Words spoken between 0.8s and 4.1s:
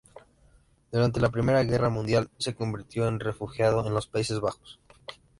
Durante la Primera Guerra Mundial se convirtió en refugiado en los